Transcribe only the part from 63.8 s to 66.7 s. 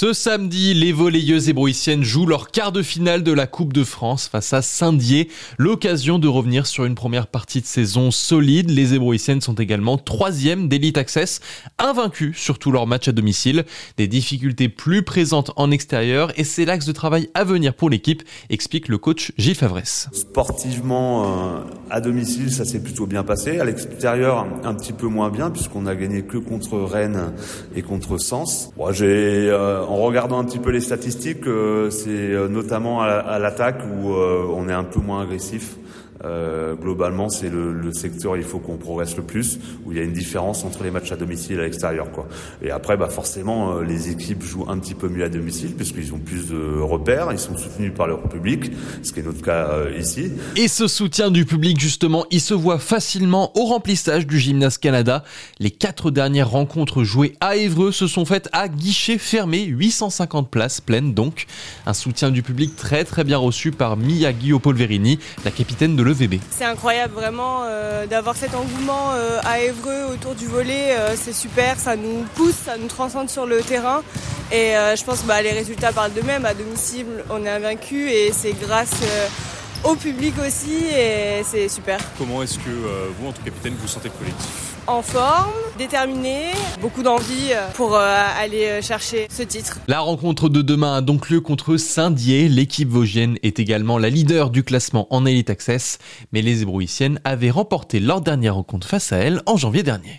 Miyagi Polverini, la capitaine de c'est